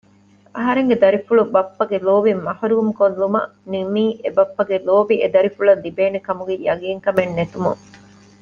އަހަރެންގެ 0.55 0.95
ދަރިފުޅު 1.03 1.43
ބައްޕަގެ 1.53 1.97
ލޯބިން 2.07 2.41
މަޙުރޫމްކޮށްލުމަށް 2.47 3.51
ނިންމީ 3.71 4.05
އެބައްޕަގެ 4.23 4.77
ލޯބި 4.87 5.15
އެ 5.21 5.27
ދަރިފުޅަށް 5.35 5.83
ލިބޭނެކަމުގެ 5.85 6.55
ޔަޤީންކަމެއް 6.67 7.33
ނެތުމުން 7.37 7.81